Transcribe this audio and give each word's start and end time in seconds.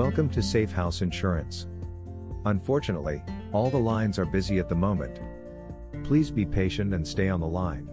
Welcome 0.00 0.30
to 0.30 0.42
Safe 0.42 0.72
House 0.72 1.02
Insurance. 1.02 1.66
Unfortunately, 2.46 3.22
all 3.52 3.68
the 3.68 3.76
lines 3.76 4.18
are 4.18 4.24
busy 4.24 4.58
at 4.58 4.70
the 4.70 4.74
moment. 4.74 5.20
Please 6.04 6.30
be 6.30 6.46
patient 6.46 6.94
and 6.94 7.06
stay 7.06 7.28
on 7.28 7.38
the 7.38 7.46
line. 7.46 7.86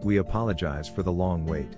We 0.04 0.18
apologize 0.18 0.86
for 0.86 1.02
the 1.02 1.10
long 1.10 1.46
wait. 1.46 1.76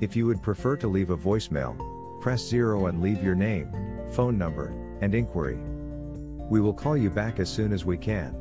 If 0.00 0.16
you 0.16 0.26
would 0.26 0.42
prefer 0.42 0.76
to 0.78 0.88
leave 0.88 1.10
a 1.10 1.16
voicemail, 1.16 1.78
press 2.20 2.44
0 2.44 2.86
and 2.86 3.00
leave 3.00 3.22
your 3.22 3.36
name, 3.36 3.70
phone 4.10 4.36
number, 4.36 4.74
and 5.00 5.14
inquiry. 5.14 5.60
We 6.50 6.60
will 6.60 6.74
call 6.74 6.96
you 6.96 7.08
back 7.08 7.38
as 7.38 7.48
soon 7.48 7.72
as 7.72 7.84
we 7.84 7.98
can. 7.98 8.34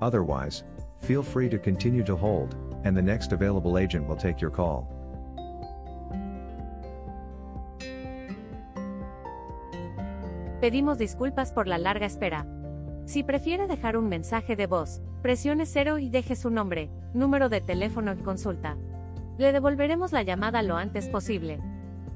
Otherwise, 0.00 0.62
feel 1.00 1.24
free 1.24 1.48
to 1.48 1.58
continue 1.58 2.04
to 2.04 2.14
hold, 2.14 2.54
and 2.84 2.96
the 2.96 3.02
next 3.02 3.32
available 3.32 3.76
agent 3.76 4.06
will 4.06 4.16
take 4.16 4.40
your 4.40 4.52
call. 4.52 4.88
Pedimos 10.60 10.96
disculpas 10.96 11.52
por 11.52 11.66
la 11.66 11.76
larga 11.76 12.06
espera. 12.06 12.46
Si 13.04 13.24
prefiere 13.24 13.66
dejar 13.66 13.96
un 13.96 14.08
mensaje 14.08 14.54
de 14.54 14.68
voz, 14.68 15.02
presione 15.22 15.66
0 15.66 15.98
y 15.98 16.08
deje 16.08 16.36
su 16.36 16.50
nombre, 16.50 16.88
número 17.14 17.48
de 17.48 17.60
teléfono 17.60 18.12
y 18.12 18.16
consulta. 18.16 18.76
Le 19.38 19.52
devolveremos 19.52 20.12
la 20.12 20.22
llamada 20.22 20.62
lo 20.62 20.76
antes 20.76 21.08
posible. 21.08 21.60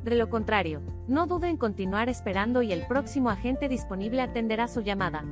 De 0.04 0.14
lo 0.14 0.31
contrario, 0.31 0.82
no 1.08 1.26
dude 1.26 1.48
en 1.48 1.56
continuar 1.56 2.08
esperando 2.08 2.62
y 2.62 2.72
el 2.72 2.87
próximo 2.87 3.31
agente 3.31 3.69
disponible 3.69 4.22
atenderá 4.22 4.69
su 4.69 4.82
llamada. 4.82 5.25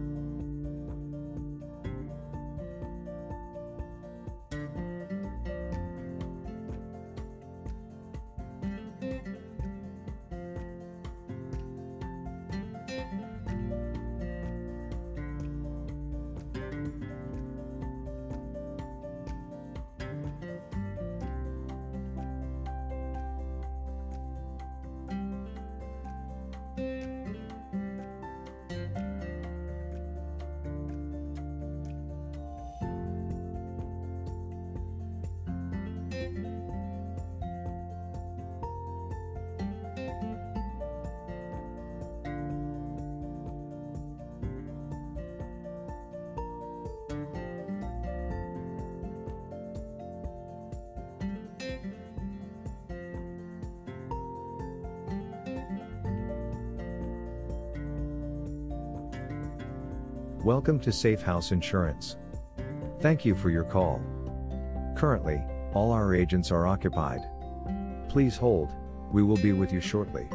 Welcome 60.44 60.78
to 60.80 60.92
Safe 60.92 61.22
House 61.22 61.52
Insurance. 61.52 62.18
Thank 63.00 63.24
you 63.24 63.34
for 63.34 63.48
your 63.48 63.64
call. 63.64 64.02
Currently, 64.94 65.42
all 65.72 65.90
our 65.90 66.14
agents 66.14 66.50
are 66.50 66.66
occupied. 66.66 67.22
Please 68.10 68.36
hold, 68.36 68.70
we 69.10 69.22
will 69.22 69.38
be 69.38 69.54
with 69.54 69.72
you 69.72 69.80
shortly. 69.80 70.28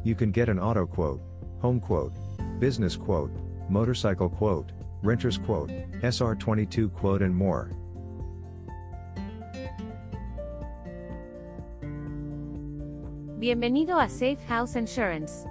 You 0.05 0.15
can 0.15 0.31
get 0.33 0.51
an 0.51 0.59
auto 0.59 0.85
quote, 0.85 1.23
home 1.59 1.81
quote, 1.81 2.13
business 2.61 2.95
quote, 2.95 3.33
motorcycle 3.71 4.29
quote, 4.29 4.73
renter's 5.03 5.39
quote, 5.39 5.71
SR22 6.03 6.93
quote, 6.93 7.23
and 7.23 7.35
more. 7.35 7.71
Bienvenido 13.39 14.01
a 14.01 14.09
Safe 14.09 14.39
House 14.49 14.77
Insurance. 14.77 15.47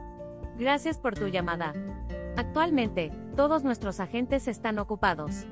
Gracias 0.58 0.98
por 0.98 1.14
tu 1.14 1.28
llamada. 1.28 1.76
Actualmente, 2.36 3.12
todos 3.36 3.64
nuestros 3.64 4.00
agentes 4.00 4.48
están 4.48 4.80
ocupados. 4.80 5.46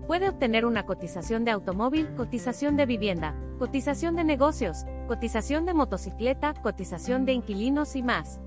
Puede 0.05 0.29
obtener 0.29 0.67
una 0.67 0.85
cotización 0.85 1.43
de 1.43 1.49
automóvil, 1.49 2.13
cotización 2.13 2.77
de 2.77 2.85
vivienda, 2.85 3.33
cotización 3.57 4.15
de 4.15 4.25
negocios, 4.25 4.85
cotización 5.07 5.65
de 5.65 5.73
motocicleta, 5.73 6.53
cotización 6.53 7.25
de 7.25 7.33
inquilinos 7.33 7.95
y 7.95 8.03
más. 8.03 8.39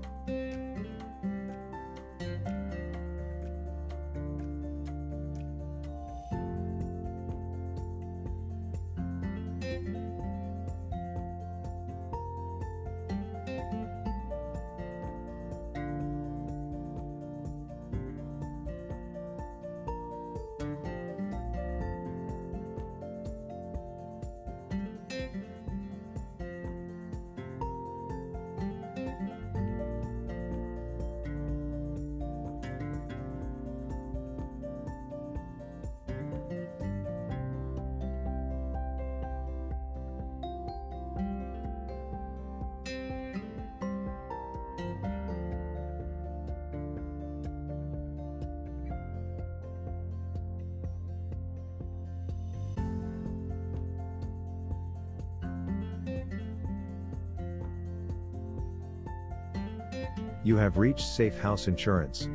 You 60.43 60.57
have 60.57 60.77
reached 60.77 61.05
Safe 61.05 61.37
House 61.39 61.67
Insurance. 61.67 62.27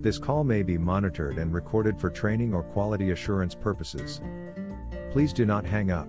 This 0.00 0.18
call 0.18 0.44
may 0.44 0.62
be 0.62 0.78
monitored 0.78 1.38
and 1.38 1.52
recorded 1.52 1.98
for 1.98 2.08
training 2.08 2.54
or 2.54 2.62
quality 2.62 3.10
assurance 3.10 3.56
purposes. 3.56 4.20
Please 5.10 5.32
do 5.32 5.44
not 5.44 5.64
hang 5.64 5.90
up. 5.90 6.08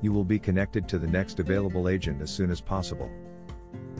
You 0.00 0.10
will 0.12 0.24
be 0.24 0.38
connected 0.38 0.88
to 0.88 0.98
the 0.98 1.06
next 1.06 1.38
available 1.38 1.88
agent 1.88 2.22
as 2.22 2.30
soon 2.30 2.50
as 2.50 2.62
possible. 2.62 3.10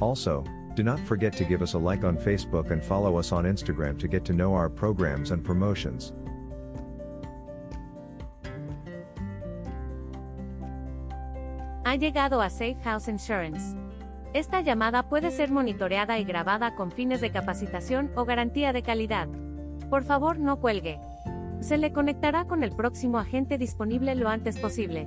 Also, 0.00 0.42
do 0.74 0.82
not 0.82 1.00
forget 1.00 1.34
to 1.34 1.44
give 1.44 1.60
us 1.60 1.74
a 1.74 1.78
like 1.78 2.02
on 2.02 2.16
Facebook 2.16 2.70
and 2.70 2.82
follow 2.82 3.18
us 3.18 3.30
on 3.30 3.44
Instagram 3.44 3.98
to 3.98 4.08
get 4.08 4.24
to 4.24 4.32
know 4.32 4.54
our 4.54 4.70
programs 4.70 5.32
and 5.32 5.44
promotions. 5.44 6.14
Ha 11.84 11.96
llegado 11.98 12.40
a 12.40 12.48
Safe 12.48 12.78
House 12.78 13.08
Insurance. 13.08 13.74
Esta 14.34 14.62
llamada 14.62 15.02
puede 15.02 15.30
ser 15.30 15.50
monitoreada 15.50 16.18
y 16.18 16.24
grabada 16.24 16.74
con 16.74 16.90
fines 16.90 17.20
de 17.20 17.30
capacitación 17.30 18.10
o 18.14 18.24
garantía 18.24 18.72
de 18.72 18.82
calidad. 18.82 19.28
Por 19.90 20.04
favor, 20.04 20.38
no 20.38 20.58
cuelgue. 20.58 20.98
Se 21.60 21.76
le 21.76 21.92
conectará 21.92 22.46
con 22.46 22.62
el 22.62 22.74
próximo 22.74 23.18
agente 23.18 23.58
disponible 23.58 24.14
lo 24.14 24.30
antes 24.30 24.58
posible. 24.58 25.06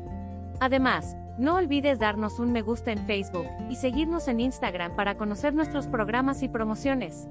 Además, 0.60 1.18
no 1.40 1.56
olvides 1.56 1.98
darnos 1.98 2.40
un 2.40 2.52
me 2.52 2.62
gusta 2.62 2.92
en 2.92 3.06
Facebook 3.08 3.48
y 3.70 3.76
seguirnos 3.76 4.28
en 4.28 4.40
Instagram 4.40 4.96
para 4.96 5.18
conocer 5.18 5.54
nuestros 5.54 5.88
programas 5.88 6.44
y 6.44 6.48
promociones. 6.48 7.28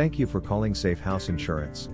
Thank 0.00 0.18
you 0.18 0.26
for 0.26 0.40
calling 0.40 0.74
Safe 0.74 0.98
House 0.98 1.28
Insurance. 1.28 1.90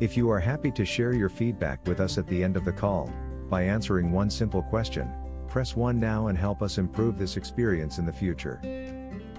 If 0.00 0.16
you 0.16 0.28
are 0.32 0.40
happy 0.40 0.72
to 0.72 0.84
share 0.84 1.12
your 1.12 1.28
feedback 1.28 1.78
with 1.86 2.00
us 2.00 2.18
at 2.18 2.26
the 2.26 2.42
end 2.42 2.56
of 2.56 2.64
the 2.64 2.72
call, 2.72 3.08
by 3.48 3.62
answering 3.62 4.10
one 4.10 4.28
simple 4.28 4.62
question, 4.62 5.08
press 5.46 5.76
1 5.76 5.96
now 6.00 6.26
and 6.26 6.36
help 6.36 6.60
us 6.60 6.76
improve 6.76 7.18
this 7.18 7.36
experience 7.36 7.98
in 7.98 8.04
the 8.04 8.12
future. 8.12 8.60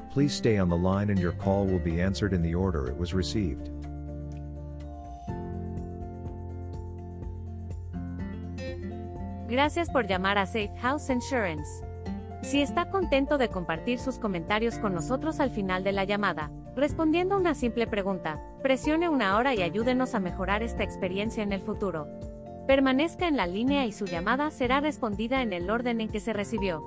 Please 0.09 0.33
stay 0.33 0.57
on 0.57 0.69
the 0.69 0.77
line 0.77 1.09
and 1.09 1.19
your 1.19 1.33
call 1.33 1.65
will 1.65 1.79
be 1.79 1.99
answered 1.99 2.31
in 2.31 2.41
the 2.41 2.55
order 2.55 2.87
it 2.87 2.97
was 2.97 3.13
received. 3.13 3.69
Gracias 9.49 9.89
por 9.89 10.03
llamar 10.03 10.37
a 10.37 10.45
Safe 10.45 10.71
House 10.77 11.09
Insurance. 11.09 11.67
Si 12.41 12.61
está 12.61 12.89
contento 12.89 13.37
de 13.37 13.49
compartir 13.49 13.99
sus 13.99 14.17
comentarios 14.17 14.77
con 14.77 14.93
nosotros 14.93 15.41
al 15.41 15.49
final 15.49 15.83
de 15.83 15.91
la 15.91 16.05
llamada, 16.05 16.51
respondiendo 16.75 17.35
a 17.35 17.37
una 17.37 17.53
simple 17.53 17.87
pregunta, 17.87 18.41
presione 18.61 19.09
una 19.09 19.37
hora 19.37 19.53
y 19.53 19.61
ayúdenos 19.61 20.15
a 20.15 20.19
mejorar 20.19 20.63
esta 20.63 20.83
experiencia 20.83 21.43
en 21.43 21.53
el 21.53 21.61
futuro. 21.61 22.07
Permanezca 22.67 23.27
en 23.27 23.37
la 23.37 23.47
línea 23.47 23.85
y 23.85 23.91
su 23.91 24.05
llamada 24.05 24.51
será 24.51 24.79
respondida 24.79 25.41
en 25.41 25.51
el 25.51 25.69
orden 25.69 25.99
en 25.99 26.09
que 26.09 26.19
se 26.19 26.33
recibió. 26.33 26.83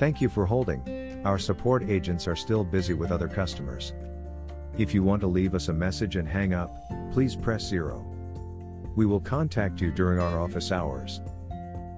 Thank 0.00 0.22
you 0.22 0.30
for 0.30 0.46
holding. 0.46 1.20
Our 1.26 1.38
support 1.38 1.82
agents 1.82 2.26
are 2.26 2.34
still 2.34 2.64
busy 2.64 2.94
with 2.94 3.12
other 3.12 3.28
customers. 3.28 3.92
If 4.78 4.94
you 4.94 5.02
want 5.02 5.20
to 5.20 5.26
leave 5.26 5.54
us 5.54 5.68
a 5.68 5.74
message 5.74 6.16
and 6.16 6.26
hang 6.26 6.54
up, 6.54 6.74
please 7.12 7.36
press 7.36 7.68
0. 7.68 8.02
We 8.96 9.04
will 9.04 9.20
contact 9.20 9.78
you 9.78 9.92
during 9.92 10.18
our 10.18 10.40
office 10.40 10.72
hours. 10.72 11.20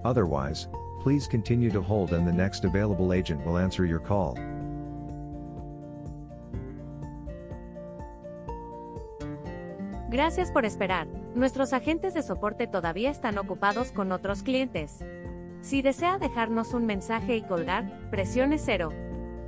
Otherwise, 0.04 0.66
please 1.00 1.28
continue 1.28 1.71
to 1.71 1.80
hold 1.80 2.12
and 2.12 2.26
the 2.26 2.32
next 2.32 2.64
available 2.64 3.12
agent 3.12 3.47
will 3.47 3.56
answer 3.56 3.87
your 3.87 4.00
call. 4.00 4.37
Gracias 10.11 10.50
por 10.50 10.64
esperar. 10.64 11.06
Nuestros 11.37 11.73
agentes 11.73 12.14
de 12.14 12.25
soporte 12.25 12.66
todavía 12.66 13.11
están 13.11 13.38
ocupados 13.38 13.92
con 13.92 14.11
otros 14.11 14.42
clientes. 14.42 15.04
Si 15.62 15.81
desea 15.81 16.19
dejarnos 16.19 16.75
un 16.75 16.87
mensaje 16.87 17.37
y 17.37 17.42
colgar, 17.42 18.11
presione 18.11 18.59
cero. 18.59 18.90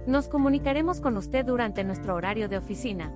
Nos 0.06 0.28
comunicaremos 0.28 1.00
con 1.00 1.16
usted 1.16 1.44
durante 1.44 1.82
nuestro 1.82 2.14
horario 2.14 2.48
de 2.48 2.56
oficina. 2.56 3.12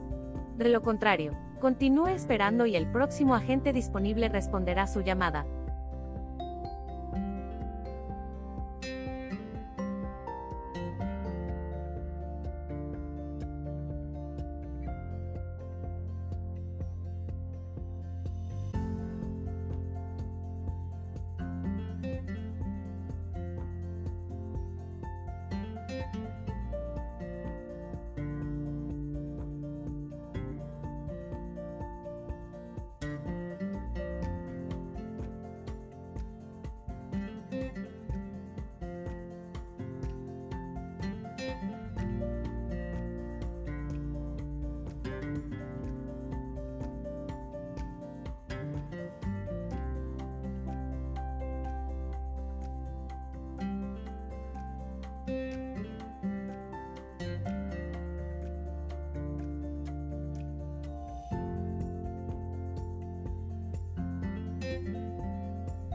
De 0.56 0.68
lo 0.68 0.82
contrario, 0.82 1.38
continúe 1.60 2.08
esperando 2.08 2.66
y 2.66 2.74
el 2.74 2.90
próximo 2.90 3.36
agente 3.36 3.72
disponible 3.72 4.28
responderá 4.28 4.88
su 4.88 5.02
llamada. 5.02 5.46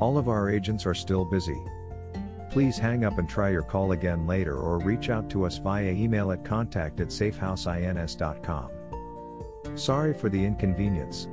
All 0.04 0.18
of 0.18 0.28
our 0.28 0.50
agents 0.50 0.86
are 0.86 0.94
still 0.94 1.24
busy. 1.24 1.62
Please 2.52 2.78
hang 2.78 3.06
up 3.06 3.20
and 3.20 3.30
try 3.30 3.50
your 3.50 3.62
call 3.62 3.94
again 3.94 4.28
later 4.28 4.58
or 4.58 4.80
reach 4.80 5.10
out 5.10 5.30
to 5.30 5.46
us 5.46 5.60
via 5.60 5.92
email 5.92 6.34
at 6.34 6.44
contact 6.44 7.00
at 7.00 7.08
safehouseins.com. 7.08 8.70
Sorry 9.76 10.14
for 10.14 10.28
the 10.28 10.44
inconvenience. 10.44 11.30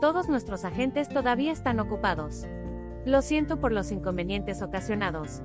Todos 0.00 0.30
nuestros 0.30 0.64
agentes 0.64 1.10
todavía 1.10 1.52
están 1.52 1.80
ocupados. 1.80 2.46
Lo 3.04 3.20
siento 3.20 3.60
por 3.60 3.72
los 3.72 3.92
inconvenientes 3.92 4.62
ocasionados. 4.62 5.42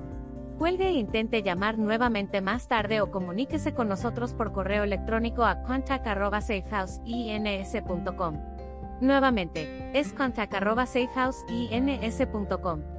Cuelgue 0.58 0.88
e 0.88 0.94
intente 0.94 1.44
llamar 1.44 1.78
nuevamente 1.78 2.40
más 2.40 2.66
tarde 2.66 3.00
o 3.00 3.12
comuníquese 3.12 3.74
con 3.74 3.88
nosotros 3.88 4.34
por 4.34 4.52
correo 4.52 4.82
electrónico 4.82 5.44
a 5.44 5.62
contact.safehouseins.com. 5.62 8.36
Nuevamente, 9.00 9.96
es 9.96 10.12
contact.safehouseins.com. 10.12 12.97